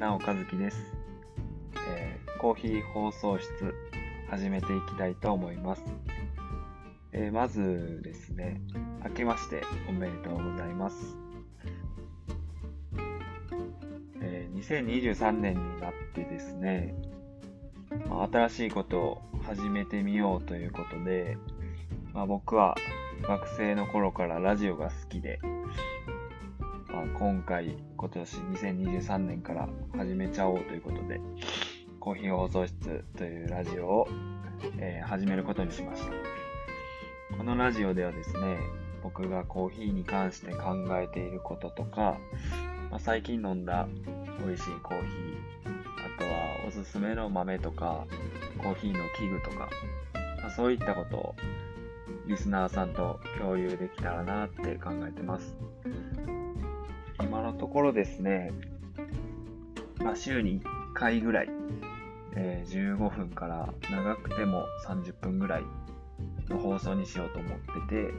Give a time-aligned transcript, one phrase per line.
[0.00, 0.78] なおかずきです、
[1.90, 3.74] えー、コーヒー放送室
[4.30, 5.82] 始めていきたいと思います、
[7.12, 8.62] えー、まずですね
[9.04, 10.96] 明けましておめでとうございます、
[14.22, 16.94] えー、2023年になってですね、
[18.08, 21.36] まあ、新しいことを始めてみようということで、
[22.14, 22.74] まあ、僕は
[23.28, 25.40] 学生の頃からラジオが好きで、
[26.92, 31.20] まあ、今回、今年2023年から始めちゃおうということで、
[32.00, 34.08] コーヒー放送室というラジオを、
[34.76, 37.36] えー、始めることにしました。
[37.36, 38.58] このラジオではですね、
[39.04, 42.18] 僕がコーヒーに関して考えていることとか、
[42.90, 43.86] まあ、最近飲んだ
[44.44, 45.76] 美味しいコーヒー、
[46.16, 48.04] あとはおすすめの豆とか、
[48.58, 49.68] コーヒーの器具とか、
[50.42, 51.34] まあ、そういったことを
[52.26, 55.54] リスナーさんと共有できたらなって考えてます。
[57.22, 58.50] 今のところですね、
[59.98, 61.48] まあ、週に1回ぐらい、
[62.36, 65.64] えー、15分から長くても30分ぐらい
[66.48, 68.12] の放送にしようと思ってて、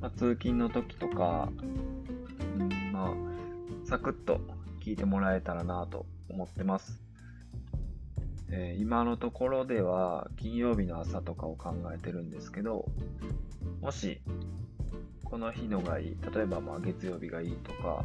[0.00, 1.50] まあ、通勤の時とか、
[2.58, 3.12] うん、まあ、
[3.84, 4.40] サクッと
[4.84, 7.02] 聞いてもらえたらなと思ってます。
[8.50, 12.86] えー、今のところでは金曜日の朝とかを考えてるんですけど、
[13.82, 14.20] もし
[15.30, 18.04] この日のがいい、例えばまあ月曜日がいいとか、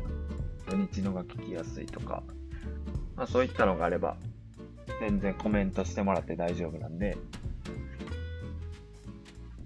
[0.70, 2.22] 土日のが聞きやすいとか、
[3.16, 4.18] まあそういったのがあれば、
[5.00, 7.18] 全然コメントしてもらって大丈夫なんで、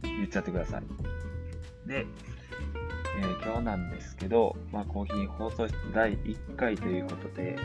[0.03, 0.83] 言っちゃってください。
[1.87, 2.05] で、
[3.19, 7.55] えー、今日なんですけど、まあ、コーヒー放送室第1回ということで、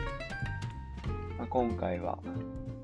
[1.37, 2.17] まあ、今回は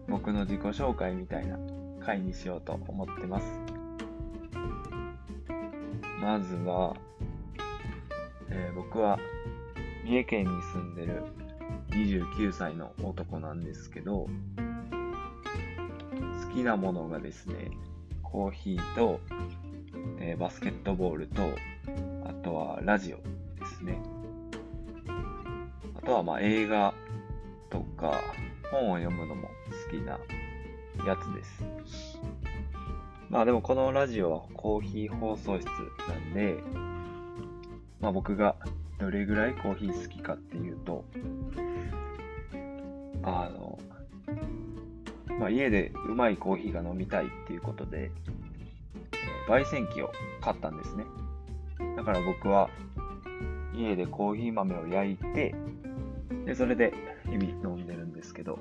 [0.08, 1.58] 僕の自己紹介みたいな
[2.00, 3.69] 回にしようと思ってます。
[6.20, 6.96] まずは、
[8.50, 9.18] えー、僕は
[10.04, 11.24] 三重県に住んでる
[11.92, 14.28] 29歳の男なんですけど、
[16.44, 17.72] 好きなものがですね、
[18.22, 19.22] コーヒーと、
[20.20, 21.42] えー、バスケットボールと、
[22.26, 24.02] あとはラジオですね。
[25.96, 26.94] あとはまあ映画
[27.70, 28.20] とか
[28.72, 29.48] 本を読むのも
[29.88, 30.20] 好きな
[31.06, 31.64] やつです。
[33.30, 35.66] まあでもこのラジオはコーヒー放送室
[36.08, 36.56] なんで、
[38.00, 38.56] まあ僕が
[39.00, 41.06] どれぐらいコーヒー好きかっていうと、
[43.22, 43.80] あの、
[45.40, 48.12] まあ家でうまいコーヒーが飲みたいっていうことで、
[49.48, 50.12] 焙煎機を
[50.42, 51.06] 買ったんですね。
[51.96, 52.70] だから僕は
[53.76, 55.54] 家でコーヒー豆を焼いて、
[56.46, 56.94] で、それで
[57.26, 58.58] 日々飲んでるんですけど、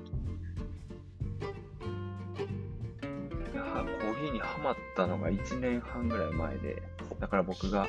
[4.18, 6.82] ヒーにハマったのが1年半ぐらい前で、
[7.20, 7.86] だから僕が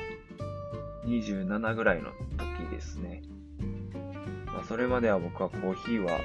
[1.04, 3.22] 27ぐらいの時ですね。
[4.46, 6.18] まあ、それまでは僕はコーヒーは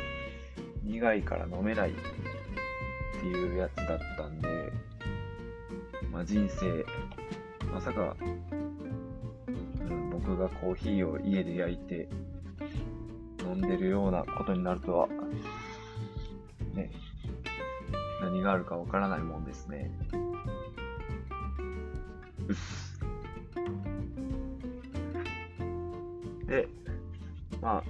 [0.84, 1.94] 苦いから飲めないっ
[3.22, 4.72] ていうやつだったんで、
[6.12, 6.86] まあ、人生、
[7.72, 8.16] まさか、
[9.40, 12.08] うん、僕がコーヒーを家で焼いて
[13.42, 15.08] 飲んでるようなことになるとは、
[18.36, 19.90] 何があるかわからないもんですね。
[26.46, 26.68] で、
[27.62, 27.84] まあ、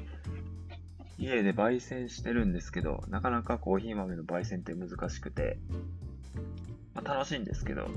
[1.18, 5.58] 家で焙煎してるんですけど、なかなかコーヒー豆の焙煎って難しくて、
[6.94, 7.88] まあ、楽しいんですけど、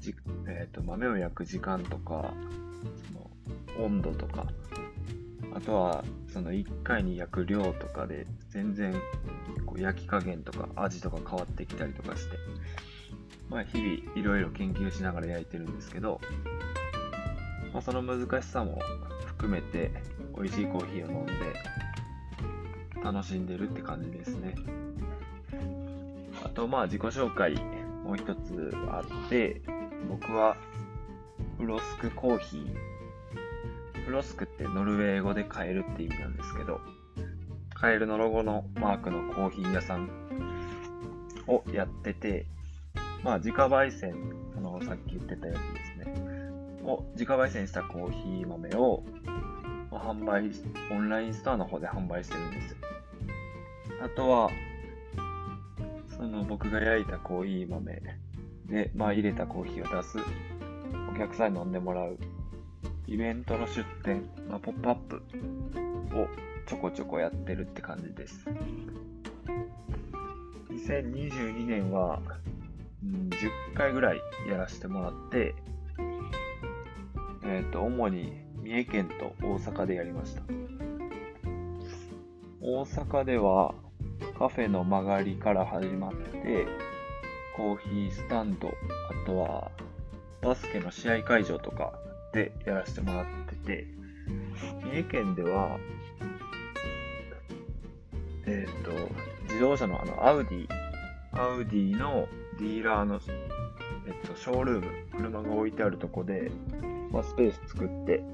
[0.00, 0.14] じ
[0.48, 2.34] えーと、豆を焼く時間とか、
[3.08, 4.46] その温度とか、
[5.54, 8.94] あとはその1回に焼く量とかで全然
[9.80, 12.36] 焼き加減とか味とか変わってきたりとかして、
[13.48, 16.20] まあ、日々いろいろ研究しながら焼いてるんですけど、
[17.72, 18.78] まあ、その難しさも
[19.26, 19.90] 含めて
[20.36, 21.32] 美味しいコーヒーを飲んで
[23.02, 24.54] 楽しんでるって感じですね。
[26.44, 27.54] あとまあ自己紹介
[28.04, 29.62] もう一つあって、
[30.08, 30.56] 僕は
[31.58, 32.90] フロスクコーヒー。
[34.04, 36.80] フロスクってノルウェー語でカエルって意味なんですけど、
[37.80, 40.10] カエルのロゴのマークのコーヒー屋さん
[41.46, 42.44] をやってて、
[43.24, 44.14] まあ、自家焙煎、
[44.54, 46.14] あの、さっき言ってたやつですね。
[46.84, 49.02] を、自家焙煎したコーヒー豆を、
[49.90, 50.50] まあ、販売、
[50.94, 52.76] オンラインストアの方で販売してるんですよ。
[54.02, 54.50] あとは、
[56.18, 58.02] その僕が焼いたコーヒー豆
[58.66, 60.18] で、まあ、入れたコーヒーを出す、
[61.14, 62.18] お客さんに飲んでもらう、
[63.06, 65.16] イベントの出店、まあ、ポップアップ
[66.14, 68.46] をちょこちょこやってるって感じです。
[70.70, 72.22] 2022年は、
[73.04, 75.56] うん、10回ぐらいやらせてもらって、
[77.42, 80.42] えっ、ー、と、主に三重県と大阪でやりました。
[82.60, 83.74] 大阪では
[84.38, 86.68] カフェの曲がりから始まって、
[87.56, 88.72] コーヒースタンド、あ
[89.26, 89.72] とは
[90.40, 91.94] バスケの試合会場とか
[92.32, 93.86] でやらせてもらってて、
[94.84, 95.80] 三重県では、
[98.50, 98.90] えっ、ー、と、
[99.44, 100.68] 自動車のあの、アウディ、
[101.32, 102.26] アウディの
[102.58, 103.20] ディーラーの、
[104.06, 106.50] えっと、ショールーム、車が置いてあるとこで、
[107.12, 108.24] まあ、スペース作って、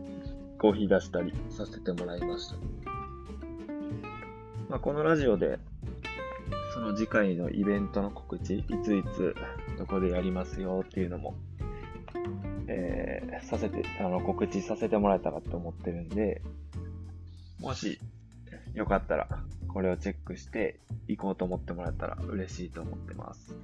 [0.58, 2.56] コーヒー出したりさせてもらいました。
[4.70, 5.58] まあ、このラジオで、
[6.72, 9.34] その次回のイベントの告知、いついつ
[9.76, 11.34] どこでやりますよっていうのも、
[12.68, 16.40] えー、させて、あの、告知させてもらえたらと思ってるんで、
[17.60, 18.00] もし、
[18.74, 19.28] よかったら、
[19.76, 23.54] これをチェックして行こうと思ってもらえたら嬉しいと思ってます。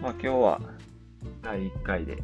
[0.00, 0.60] まあ今日は
[1.42, 2.22] 第1回で、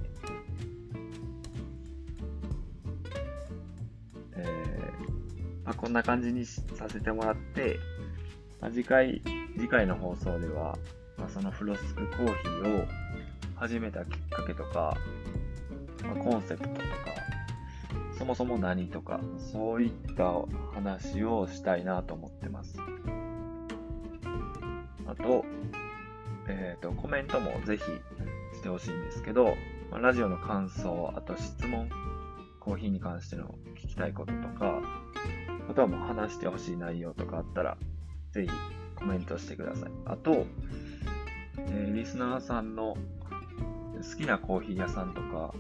[4.37, 7.81] えー、まあ、こんな感じにさせてもらって、
[8.61, 9.21] まあ、次回、
[9.57, 10.79] 次回の放送では、
[11.19, 12.87] まあ、そのフロスクコーヒーを
[13.57, 14.97] 始めたきっかけとか、
[16.05, 17.14] まあ、コンセプトとか、
[18.25, 19.21] そもそも何とか、
[19.53, 20.33] そういった
[20.73, 22.79] 話をしたいなと思ってます。
[25.07, 25.45] あと、
[26.49, 27.83] えっ、ー、と、コメントもぜひ
[28.57, 29.55] してほしいんですけど、
[29.91, 31.91] ま、ラジオの感想、あと質問、
[32.61, 34.81] コーヒーに関しての聞きたいこととか、
[35.69, 37.77] あとはもう話してほしい内容とかあったら、
[38.33, 38.51] ぜひ
[38.97, 39.91] コメントしてください。
[40.07, 40.47] あと、
[41.59, 42.97] えー、リスナーさんの
[43.97, 45.53] 好きなコーヒー屋さんとか、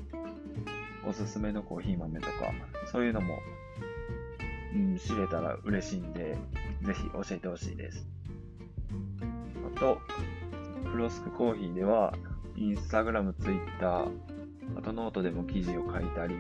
[1.06, 2.52] おすすめのコーヒー豆とか、
[2.90, 3.38] そういうのも、
[4.74, 6.36] うん、知れたら嬉しいんで、
[6.82, 8.06] ぜひ教えてほしいです。
[9.76, 9.98] あと、
[10.90, 12.14] フロスクコーヒーでは、
[12.56, 14.10] インスタグラム、ツイッター、
[14.76, 16.34] あとノートでも記事を書いたり、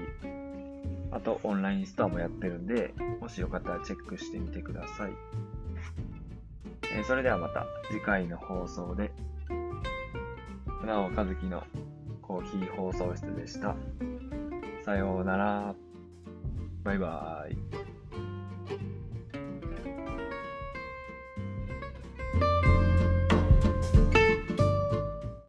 [1.10, 5.12] あとオンラインストアもやってるんで、もしよかったらチェックしてみてください。
[6.92, 9.12] えー、それではまた次回の放送で、
[10.80, 11.64] 船尾和樹の
[12.22, 13.76] コーヒー放送室でした。
[14.84, 15.74] さようなら。
[16.82, 17.93] バイバーイ。